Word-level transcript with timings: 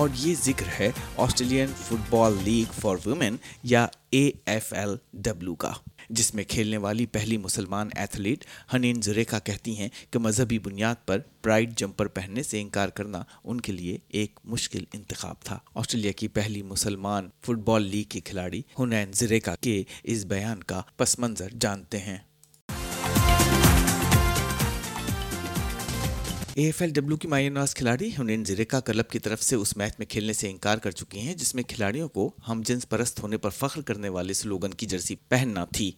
اور 0.00 0.08
یہ 0.18 0.34
ذکر 0.44 0.66
ہے 0.78 0.90
Australian 1.22 1.68
football 2.10 2.34
league 2.44 2.72
for 2.80 2.96
women 3.06 3.36
یا 3.70 3.84
اے 4.14 4.20
ایف 4.52 4.72
ایل 4.78 4.94
ڈبلو 5.26 5.54
کا 5.64 5.72
جس 6.18 6.32
میں 6.34 6.44
کھیلنے 6.48 6.76
والی 6.84 7.06
پہلی 7.16 7.36
مسلمان 7.46 7.88
ایتھلیٹ 8.00 8.44
ہنین 8.74 9.00
زریکا 9.04 9.38
کہتی 9.48 9.76
ہیں 9.78 9.88
کہ 10.10 10.18
مذہبی 10.18 10.58
بنیاد 10.68 11.04
پر 11.06 11.18
پرائڈ 11.42 11.74
جمپر 11.78 12.08
پہننے 12.18 12.42
سے 12.50 12.60
انکار 12.60 12.88
کرنا 12.98 13.22
ان 13.44 13.60
کے 13.68 13.72
لیے 13.72 13.96
ایک 14.20 14.38
مشکل 14.52 14.84
انتخاب 14.94 15.42
تھا 15.44 15.58
آسٹریلیا 15.80 16.12
کی 16.22 16.28
پہلی 16.38 16.62
مسلمان 16.72 17.28
فٹ 17.46 17.64
بال 17.66 17.86
لیگ 17.90 18.04
کے 18.12 18.20
کھلاڑی 18.30 18.62
ہنین 18.78 19.12
زریکا 19.22 19.54
کے 19.66 19.82
اس 20.14 20.24
بیان 20.36 20.62
کا 20.72 20.80
پس 20.98 21.18
منظر 21.24 21.58
جانتے 21.60 21.98
ہیں 22.06 22.16
اے 26.58 26.64
ایف 26.66 26.80
ایل 26.82 26.90
ڈبلو 26.90 27.16
کی 27.22 27.28
مایہ 27.28 27.48
نواز 27.50 27.74
کھلاڑی 27.74 28.08
ہنین 28.18 28.44
زریکا 28.44 28.78
کلب 28.86 29.08
کی 29.10 29.18
طرف 29.24 29.42
سے 29.42 29.56
اس 29.56 29.76
میچ 29.76 29.92
میں 29.98 30.06
کھیلنے 30.10 30.32
سے 30.32 30.48
انکار 30.50 30.78
کر 30.84 30.90
چکی 31.00 31.20
ہیں 31.26 31.34
جس 31.42 31.54
میں 31.54 31.62
کھلاڑیوں 31.70 32.08
کو 32.16 32.26
ہم 32.48 32.62
جنس 32.66 32.88
پرست 32.88 33.22
ہونے 33.22 33.36
پر 33.44 33.50
فخر 33.58 33.80
کرنے 33.90 34.08
والے 34.16 34.32
سلوگن 34.34 34.74
کی 34.80 34.86
جرسی 34.92 35.14
پہننا 35.28 35.64
تھی 35.76 35.90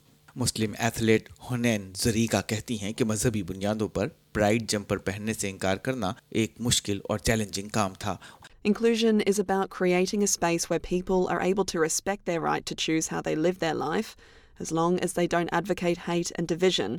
مسلم 0.42 0.72
ایتھلیٹ 0.84 1.28
ہنین 1.50 1.90
زریکا 2.00 2.40
کہتی 2.48 2.78
ہیں 2.80 2.92
کہ 2.98 3.04
مذہبی 3.12 3.42
بنیادوں 3.52 3.88
پر 3.94 4.08
پرائڈ 4.34 4.68
جمپر 4.70 4.98
پہننے 5.08 5.34
سے 5.38 5.50
انکار 5.50 5.76
کرنا 5.88 6.12
ایک 6.42 6.60
مشکل 6.68 6.98
اور 7.10 7.18
چیلنجنگ 7.28 7.68
کام 7.78 7.94
تھا 7.98 8.16
inclusion 8.64 9.20
is 9.26 9.40
about 9.46 9.68
creating 9.78 10.20
a 10.22 10.30
space 10.30 10.70
where 10.70 10.86
people 10.88 11.26
are 11.34 11.40
able 11.46 11.70
to 11.72 11.82
respect 11.84 12.26
their 12.26 12.40
right 12.50 12.68
to 12.70 12.74
choose 12.86 13.10
how 13.12 13.20
they 13.26 13.34
live 13.34 13.52
their 13.60 13.74
life 13.86 14.14
as 14.60 14.72
long 14.82 14.98
as 15.02 15.16
they 15.16 15.26
don't 15.36 15.52
advocate 15.62 16.08
hate 16.08 16.32
and 16.38 16.48
division 16.58 16.96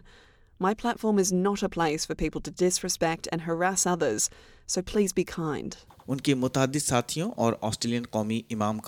My 0.63 0.71
platform 0.75 1.17
is 1.17 1.33
not 1.33 1.63
a 1.63 1.69
place 1.69 2.05
for 2.05 2.13
people 2.13 2.39
to 2.41 2.51
disrespect 2.51 3.27
and 3.31 3.41
harass 3.41 3.87
others, 3.87 4.29
so 4.67 4.79
please 4.91 5.11
be 5.19 5.23
kind. 5.37 5.75
ان 6.09 6.17
کے 6.17 6.21
کے 6.31 6.35
متعدد 6.35 6.77
ساتھیوں 6.83 7.29
اور 7.43 7.53
Australian 7.61 8.03
قومی 8.11 8.39
امام 8.51 8.79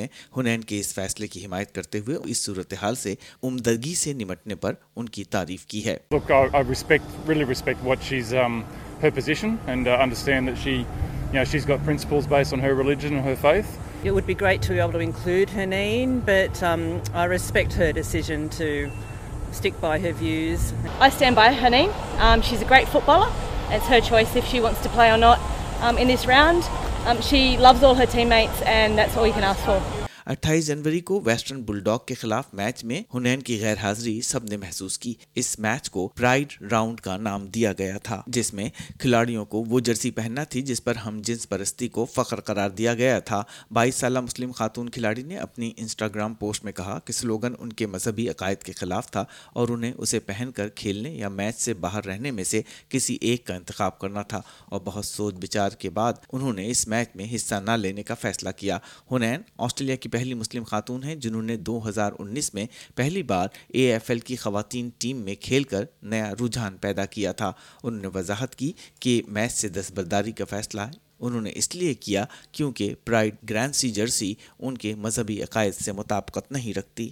نے 0.00 0.06
ہنین 0.36 0.60
اس 0.78 0.92
فیصلے 0.94 1.26
کی 1.32 1.44
حمایت 1.44 1.72
کرتے 1.74 1.98
ہوئے 2.06 2.16
اس 2.30 2.44
صورتحال 2.44 2.94
سے 3.04 3.14
عمدگی 3.42 3.94
سے 4.02 4.12
نمٹنے 4.12 4.54
پر 4.64 4.74
ان 4.96 5.08
کی 5.16 5.24
تعریف 5.36 5.64
کی 5.72 5.84
ہے 5.84 5.96
Look, 6.14 6.30
I, 6.40 6.42
I 6.60 6.62
respect, 6.70 7.04
respect 7.50 7.78
um, 8.44 8.64
uh, 16.26 16.34
really 17.78 18.86
bye 19.80 20.12
ہن 21.00 22.40
شی 22.48 22.56
ز 22.56 22.64
فٹ 22.68 22.96
بال 23.06 23.22
اچھو 23.72 24.20
شیون 24.50 24.74
فرینڈ 26.24 26.62
شی 27.28 27.40
لفظ 27.60 27.84
اٹھائیس 30.30 30.66
جنوری 30.66 30.98
کو 31.04 31.20
ویسٹرن 31.24 31.62
بلڈاک 31.66 32.06
کے 32.08 32.14
خلاف 32.14 32.52
میچ 32.54 32.82
میں 32.84 33.00
ہنین 33.14 33.40
کی 33.42 33.58
غیر 33.60 33.76
حاضری 33.82 34.20
سب 34.24 34.44
نے 34.50 34.56
محسوس 34.56 34.98
کی 34.98 35.12
اس 35.40 35.58
میچ 35.58 35.88
کو 35.90 36.08
راؤنڈ 36.20 37.00
کا 37.04 37.16
نام 37.16 37.46
دیا 37.54 37.72
گیا 37.78 37.96
تھا 38.04 38.20
جس 38.26 38.40
جس 38.42 38.52
میں 38.54 38.68
کھلاڑیوں 39.00 39.44
کو 39.46 39.62
وہ 39.68 39.80
جرسی 39.86 40.10
پہننا 40.10 40.44
تھی 40.50 40.62
پر 40.84 40.96
ہم 41.04 41.20
جنس 41.24 41.48
پرستی 41.48 41.88
کو 41.88 42.04
فخر 42.14 42.40
قرار 42.46 42.70
دیا 42.78 42.94
گیا 42.94 43.18
تھا 43.26 43.42
بائیس 43.74 43.94
سالہ 44.00 44.20
مسلم 44.20 44.52
خاتون 44.56 44.88
کھلاڑی 44.96 45.22
نے 45.22 45.36
اپنی 45.38 45.72
انسٹاگرام 45.76 46.34
پوسٹ 46.44 46.64
میں 46.64 46.72
کہا 46.76 46.98
کہ 47.04 47.12
سلوگن 47.12 47.52
ان 47.58 47.72
کے 47.72 47.86
مذہبی 47.86 48.28
عقائد 48.30 48.62
کے 48.62 48.72
خلاف 48.76 49.10
تھا 49.10 49.24
اور 49.58 49.68
انہیں 49.76 49.92
اسے 49.96 50.20
پہن 50.30 50.50
کر 50.56 50.68
کھیلنے 50.80 51.10
یا 51.14 51.28
میچ 51.28 51.56
سے 51.60 51.74
باہر 51.84 52.06
رہنے 52.06 52.30
میں 52.38 52.44
سے 52.44 52.62
کسی 52.90 53.16
ایک 53.20 53.44
کا 53.46 53.54
انتخاب 53.54 53.98
کرنا 53.98 54.22
تھا 54.32 54.40
اور 54.70 54.80
بہت 54.84 55.04
سوچ 55.06 55.34
بچار 55.42 55.70
کے 55.78 55.90
بعد 55.98 56.24
انہوں 56.32 56.52
نے 56.52 56.68
اس 56.70 56.86
میچ 56.88 57.16
میں 57.16 57.26
حصہ 57.34 57.60
نہ 57.66 57.76
لینے 57.80 58.02
کا 58.02 58.14
فیصلہ 58.20 58.50
کیا 58.56 58.78
ہنین 59.10 59.40
آسٹریلیا 59.56 59.96
کی 59.96 60.08
پہلی 60.12 60.34
مسلم 60.34 60.64
خاتون 60.66 61.02
ہیں 61.04 61.14
جنہوں 61.24 61.42
نے 61.42 61.56
دو 61.68 61.78
ہزار 61.88 62.12
انیس 62.18 62.52
میں 62.54 62.64
پہلی 62.96 63.22
بار 63.30 63.46
اے 63.74 63.92
ایف 63.92 64.10
ایل 64.10 64.18
کی 64.30 64.36
خواتین 64.42 64.88
ٹیم 65.02 65.16
میں 65.24 65.34
کھیل 65.46 65.62
کر 65.72 65.84
نیا 66.12 66.32
رجحان 66.40 66.76
پیدا 66.80 67.04
کیا 67.14 67.32
تھا 67.40 67.52
انہوں 67.82 68.00
نے 68.02 68.08
وضاحت 68.14 68.54
کی 68.56 68.70
کہ 69.04 69.20
میچ 69.36 69.52
سے 69.52 69.68
دستبرداری 69.78 70.32
کا 70.40 70.44
فیصلہ 70.50 70.80
انہوں 71.28 71.40
نے 71.46 71.50
اس 71.62 71.74
لیے 71.74 71.94
کیا 72.06 72.24
کیونکہ 72.58 72.94
پرائڈ 73.04 73.74
سی 73.74 73.90
جرسی 73.98 74.32
ان 74.58 74.76
کے 74.84 74.94
مذہبی 75.06 75.42
عقائد 75.42 75.74
سے 75.74 75.92
مطابقت 76.02 76.52
نہیں 76.58 76.78
رکھتی 76.78 77.10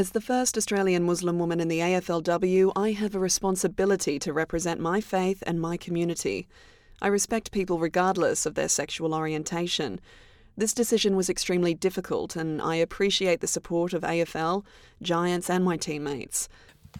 As 0.00 0.10
the 0.14 0.20
first 0.24 0.58
Australian 0.60 1.02
Muslim 1.04 1.38
woman 1.42 1.62
in 1.62 1.70
the 1.72 1.76
AFLW, 1.84 2.72
I 2.82 2.90
have 2.98 3.14
a 3.14 3.22
responsibility 3.22 4.12
to 4.26 4.32
represent 4.36 4.84
my 4.86 5.00
faith 5.06 5.42
and 5.52 5.60
my 5.64 5.72
community. 5.86 6.34
I 7.06 7.10
respect 7.14 7.50
people 7.56 7.80
regardless 7.86 8.46
of 8.50 8.54
their 8.60 8.70
sexual 8.74 9.16
orientation. 9.20 9.98
This 10.58 10.74
decision 10.74 11.14
was 11.14 11.30
extremely 11.30 11.72
difficult, 11.72 12.34
and 12.34 12.60
I 12.60 12.74
appreciate 12.74 13.38
the 13.38 13.46
support 13.46 13.92
of 13.92 14.02
AFL, 14.02 14.64
Giants 15.00 15.48
and 15.48 15.64
my 15.64 15.76
teammates. 15.76 16.48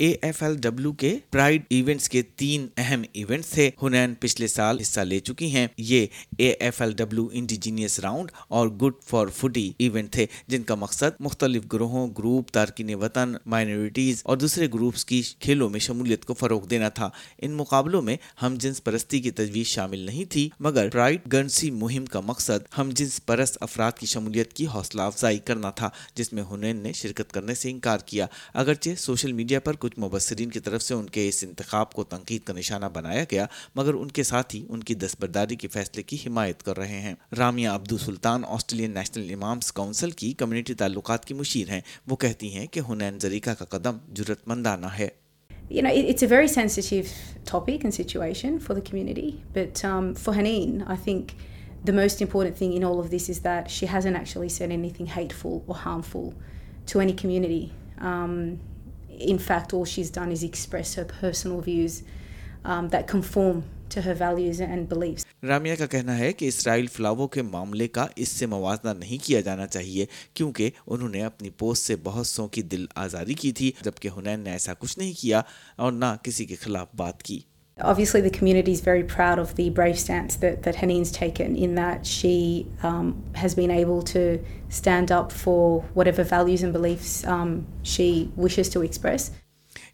A 0.00 0.12
F 0.22 0.42
L 0.42 0.54
W 0.62 0.92
کے 0.98 1.14
pride 1.30 1.62
events 1.68 2.08
کے 2.08 2.20
تین 2.36 2.66
اہم 2.78 3.02
events 3.12 3.46
تھے 3.50 3.68
ہنین 3.82 4.12
پچھلے 4.20 4.46
سال 4.48 4.80
حصہ 4.80 5.00
لے 5.00 5.18
چکی 5.20 5.48
ہیں 5.54 5.66
یہ 5.76 6.06
A 6.38 6.48
F 6.48 6.80
L 6.82 6.92
W 6.96 7.26
indigenous 7.32 7.98
round 8.00 8.30
اور 8.58 8.68
گڈ 8.82 9.02
فار 9.06 9.26
فوڈی 9.36 9.68
ایونٹ 9.78 10.12
تھے 10.12 10.26
جن 10.48 10.62
کا 10.64 10.74
مقصد 10.74 11.20
مختلف 11.24 11.64
گروہوں 11.72 12.06
گروپ 12.18 12.50
تارکین 12.52 12.94
وطن 13.02 13.34
مائنورٹیز 13.46 14.20
اور 14.24 14.36
دوسرے 14.36 14.66
گروپس 14.74 15.04
کی 15.04 15.20
کھیلوں 15.40 15.68
میں 15.70 15.80
شمولیت 15.80 16.24
کو 16.24 16.34
فروغ 16.38 16.66
دینا 16.70 16.88
تھا 16.98 17.08
ان 17.42 17.52
مقابلوں 17.56 18.02
میں 18.02 18.16
ہم 18.42 18.56
جنس 18.60 18.82
پرستی 18.84 19.20
کی 19.20 19.30
تجویز 19.40 19.66
شامل 19.66 19.98
نہیں 20.06 20.30
تھی 20.32 20.48
مگر 20.68 20.90
پرائڈ 20.92 21.32
گنسی 21.32 21.70
مہم 21.70 22.06
کا 22.12 22.20
مقصد 22.26 22.68
ہم 22.78 22.90
جنس 22.96 23.20
پرست 23.26 23.58
افراد 23.60 23.98
کی 23.98 24.06
شمولیت 24.06 24.52
کی 24.52 24.66
حوصلہ 24.74 25.02
افزائی 25.02 25.38
کرنا 25.48 25.70
تھا 25.80 25.88
جس 26.16 26.32
میں 26.32 26.42
ہنین 26.52 26.82
نے 26.82 26.92
شرکت 27.02 27.32
کرنے 27.32 27.54
سے 27.54 27.70
انکار 27.70 27.98
کیا 28.06 28.26
اگرچہ 28.52 28.94
سوشل 28.98 29.32
میڈیا 29.32 29.60
پر 29.60 29.74
کچھ 29.80 29.98
مبصرین 30.00 30.50
کی 30.50 30.60
طرف 30.68 30.82
سے 30.82 30.94
ان 30.94 31.06
کے 31.16 31.26
اس 31.28 31.42
انتخاب 31.46 31.92
کو 31.94 32.04
تنقید 32.14 32.42
کا 32.46 32.52
نشانہ 32.58 32.86
بنایا 32.94 33.24
گیا 33.30 33.46
مگر 33.76 33.94
ان 34.00 34.08
کے 34.18 34.22
ساتھ 34.30 34.54
ہی 34.54 34.64
ان 34.68 34.82
کی 34.90 34.94
دستبرداری 35.04 35.56
کے 35.62 35.68
فیصلے 35.76 36.02
کی 36.10 36.16
حمایت 36.26 36.62
کر 36.62 36.78
رہے 36.78 37.00
ہیں 37.00 37.14
Ramia 37.38 37.68
Abdo 37.68 37.98
Sultan 38.04 38.42
Australian 38.56 38.94
National 38.94 39.32
Imams 39.34 39.72
Council 39.78 40.10
کی 40.22 40.32
کمیونٹی 40.42 40.74
تعلقات 40.82 41.24
کی 41.24 41.34
مشیر 41.40 41.68
ہیں 41.70 41.80
وہ 42.08 42.16
کہتی 42.26 42.54
ہیں 42.54 42.66
کہ 42.76 42.80
ہنین 42.88 43.18
زریکہ 43.22 43.54
کا 43.58 43.64
قدم 43.76 43.96
جرت 44.20 44.46
مندانہ 44.48 44.94
ہے 44.98 45.08
you 45.76 45.80
know, 45.84 45.90
it's 46.12 46.22
a 46.22 46.26
very 46.26 46.48
sensitive 46.48 47.10
topic 47.48 47.82
and 47.84 47.92
situation 47.94 48.54
for 48.66 48.72
the 48.76 48.80
community. 48.80 49.26
But 49.52 49.82
um, 49.84 50.14
for 50.14 50.32
Haneen, 50.32 50.82
I 50.94 50.96
think 50.96 51.34
the 51.84 51.92
most 51.98 52.22
important 52.26 52.56
thing 52.60 52.72
in 52.72 52.82
all 52.90 52.98
of 53.00 53.10
this 53.10 53.28
is 53.32 53.40
that 53.46 53.70
she 53.70 53.84
hasn't 53.90 54.16
actually 54.20 54.48
said 54.54 54.70
anything 54.76 55.04
hateful 55.14 55.62
or 55.66 55.74
harmful 55.74 56.32
to 56.86 57.00
any 57.02 57.12
community. 57.12 57.60
Um, 58.12 58.40
in 59.20 59.38
fact 59.38 59.74
all 59.74 59.84
she's 59.84 60.10
done 60.10 60.30
is 60.32 60.42
express 60.42 60.94
her 60.94 61.04
personal 61.04 61.60
views 61.60 62.02
um, 62.64 62.88
that 62.90 63.06
conform 63.06 63.62
to 63.90 64.02
her 64.02 64.14
values 64.14 64.60
and 64.60 64.88
beliefs 64.88 65.24
Ramaiah 65.48 65.74
کا 65.78 65.86
کہنا 65.86 66.16
ہے 66.18 66.32
کہ 66.32 66.46
اسرائیل 66.48 66.86
فلاووں 66.92 67.26
کے 67.34 67.42
معاملے 67.42 67.86
کا 67.88 68.06
اس 68.22 68.28
سے 68.38 68.46
موازنہ 68.54 68.90
نہیں 68.98 69.24
کیا 69.26 69.40
جانا 69.48 69.66
چاہیے 69.66 70.06
کیونکہ 70.34 70.70
انہوں 70.86 71.08
نے 71.08 71.22
اپنی 71.24 71.50
پوسٹ 71.58 71.86
سے 71.86 71.96
بہت 72.04 72.26
سو 72.26 72.46
کی 72.56 72.62
دل 72.72 72.86
آزاری 73.04 73.34
کی 73.42 73.52
تھی 73.60 73.70
جبکہ 73.84 74.08
ہنین 74.16 74.40
نے 74.44 74.50
ایسا 74.52 74.74
کچھ 74.78 74.98
نہیں 74.98 75.12
کیا 75.20 75.42
اور 75.82 75.92
نہ 76.02 76.14
کسی 76.22 76.44
کے 76.46 76.54
خلاف 76.64 76.88
بات 77.02 77.22
کی 77.22 77.38
obviously 77.80 78.20
the 78.20 78.30
community 78.30 78.72
is 78.72 78.80
very 78.80 79.04
proud 79.04 79.38
of 79.38 79.54
the 79.54 79.70
brave 79.70 79.98
stance 79.98 80.36
that, 80.36 80.62
that 80.64 80.74
Hanine's 80.76 81.12
taken 81.12 81.54
in 81.56 81.76
that 81.76 82.04
she 82.06 82.66
um, 82.82 83.22
has 83.34 83.54
been 83.54 83.70
able 83.70 84.02
to 84.02 84.40
stand 84.68 85.12
up 85.12 85.30
for 85.30 85.82
whatever 85.94 86.24
values 86.24 86.62
and 86.62 86.72
beliefs 86.72 87.24
um, 87.26 87.66
she 87.82 88.30
wishes 88.36 88.68
to 88.70 88.80
express. 88.90 89.30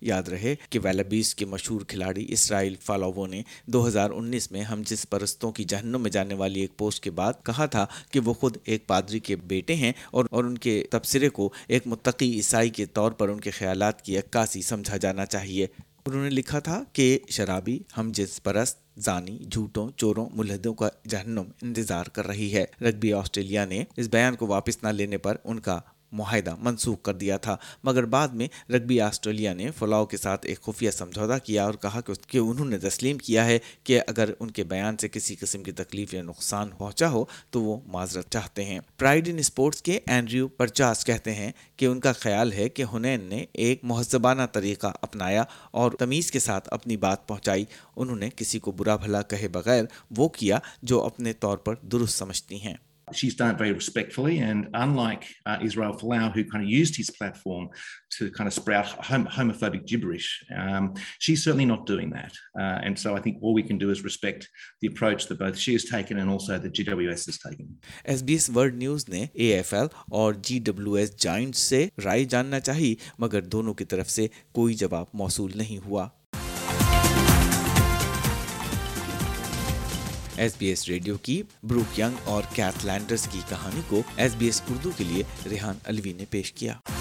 یاد 0.01 0.29
رہے 0.29 0.55
کہ 0.71 0.79
ویلبیز 0.83 1.35
کے 1.35 1.45
مشہور 1.47 1.81
کھلاڑی 1.89 2.25
اسرائیل 2.33 2.75
follow 2.85 3.25
نے 3.27 3.41
دو 3.73 3.87
ہزار 3.87 4.11
انیس 4.17 4.51
میں 4.53 4.61
ہم 4.71 4.83
جس 4.87 5.09
پرستوں 5.11 5.51
کی 5.53 5.65
جہنم 5.69 6.01
میں 6.03 6.11
جانے 6.11 6.35
والی 6.41 6.61
ایک 6.61 6.77
پوسٹ 6.79 7.03
کے 7.03 7.11
بعد 7.21 7.45
کہا 7.47 7.67
تھا 7.77 7.85
کہ 8.13 8.21
وہ 8.25 8.35
خود 8.41 8.57
ایک 8.65 8.87
پادری 8.87 9.19
کے 9.29 9.37
بیٹے 9.53 9.75
ہیں 9.85 9.93
اور, 10.13 10.25
اور 10.31 10.45
ان 10.45 10.59
کے 10.59 10.83
تبصرے 10.91 11.29
کو 11.39 11.49
ایک 11.69 11.87
متقی 11.87 12.33
عیسائی 12.35 12.71
کے 12.79 12.87
طور 12.99 13.13
پر 13.19 13.29
ان 13.29 13.41
کے 13.41 13.51
خیالات 13.59 14.03
کی 14.05 14.19
عکاسی 14.19 14.63
سمجھا 14.73 14.97
جانا 15.07 15.27
چاہیے 15.27 15.67
انہوں 16.06 16.23
نے 16.23 16.31
لکھا 16.31 16.59
تھا 16.61 16.83
کہ 16.93 17.05
شرابی 17.33 17.79
ہم 17.97 18.11
جس 18.15 18.43
پرست 18.43 18.79
زانی 19.05 19.37
جھوٹوں 19.51 19.87
چوروں 19.99 20.29
ملحدوں 20.37 20.73
کا 20.81 20.89
جہنم 21.11 21.45
انتظار 21.67 22.06
کر 22.15 22.27
رہی 22.27 22.53
ہے 22.55 22.65
رگبی 22.89 23.12
آسٹریلیا 23.21 23.65
نے 23.71 23.83
اس 24.01 24.09
بیان 24.12 24.35
کو 24.39 24.47
واپس 24.47 24.83
نہ 24.83 24.89
لینے 24.99 25.19
پر 25.27 25.37
ان 25.45 25.61
کا 25.69 25.79
معاہدہ 26.19 26.55
منسوخ 26.63 27.01
کر 27.05 27.15
دیا 27.23 27.37
تھا 27.47 27.57
مگر 27.85 28.05
بعد 28.15 28.29
میں 28.41 28.47
رگبی 28.73 29.01
آسٹریلیا 29.01 29.53
نے 29.61 29.71
فلاؤ 29.79 30.05
کے 30.13 30.17
ساتھ 30.17 30.47
ایک 30.47 30.61
خفیہ 30.67 30.91
سمجھوتا 30.91 31.39
کیا 31.49 31.65
اور 31.65 31.75
کہا 31.83 32.01
کہ 32.29 32.39
انہوں 32.39 32.67
نے 32.75 32.79
تسلیم 32.89 33.19
کیا 33.29 33.45
ہے 33.45 33.59
کہ 33.85 34.01
اگر 34.09 34.31
ان 34.39 34.51
کے 34.59 34.65
بیان 34.75 34.97
سے 35.01 35.09
کسی 35.17 35.35
قسم 35.41 35.63
کی 35.63 35.73
تکلیف 35.83 36.15
یا 36.15 36.23
نقصان 36.23 36.71
پہنچا 36.79 37.09
ہو 37.11 37.25
تو 37.53 37.63
وہ 37.63 37.77
معذرت 37.97 38.31
چاہتے 38.33 38.65
ہیں 38.65 38.79
پرائڈ 38.99 39.29
ان 39.33 39.39
اسپورٹس 39.39 39.83
کے 39.89 39.99
اینڈریو 40.07 40.49
پرچاس 40.59 41.05
کہتے 41.05 41.35
ہیں 41.35 41.51
کہ 41.79 41.87
ان 41.87 42.01
کا 42.07 42.13
خیال 42.21 42.53
ہے 42.53 42.69
کہ 42.77 42.85
ہنین 42.93 43.25
نے 43.31 43.45
ایک 43.67 43.85
مہذبانہ 43.93 44.43
طریقہ 44.53 44.93
اپنایا 45.09 45.45
اور 45.83 45.93
تمیز 45.99 46.31
کے 46.31 46.39
ساتھ 46.49 46.69
اپنی 46.75 46.97
بات 47.07 47.27
پہنچائی 47.29 47.65
انہوں 47.97 48.17
نے 48.25 48.29
کسی 48.37 48.59
کو 48.67 48.71
برا 48.81 48.97
بھلا 49.05 49.23
کہے 49.35 49.49
بغیر 49.59 49.85
وہ 50.17 50.29
کیا 50.39 50.59
جو 50.91 51.03
اپنے 51.05 51.33
طور 51.47 51.57
پر 51.67 51.75
درست 51.93 52.19
سمجھتی 52.19 52.61
ہیں 52.65 52.75
جی 53.17 53.29
ڈبلو 70.65 70.95
ایس 70.95 71.15
جائنٹ 71.23 71.55
سے 71.57 71.87
رائے 72.05 72.25
جاننا 72.25 72.61
چاہی 72.61 72.95
مگر 73.19 73.41
دونوں 73.43 73.75
کی 73.75 73.85
طرف 73.93 74.11
سے 74.11 74.27
کوئی 74.59 74.75
جواب 74.83 75.07
موصول 75.23 75.51
نہیں 75.59 75.85
ہوا 75.87 76.07
ایس 80.41 80.55
بی 80.59 80.67
ایس 80.67 80.87
ریڈیو 80.89 81.17
کی 81.23 81.43
بروک 81.69 81.99
ینگ 81.99 82.29
اور 82.33 82.43
کیتھ 82.55 82.85
لینڈرس 82.87 83.27
کی 83.33 83.41
کہانی 83.49 83.81
کو 83.89 84.03
ایس 84.17 84.35
بی 84.39 84.47
ایس 84.47 84.63
اردو 84.69 84.91
کے 84.97 85.05
لیے 85.09 85.23
ریحان 85.51 85.79
الوی 85.89 86.13
نے 86.21 86.25
پیش 86.31 86.53
کیا 86.53 86.94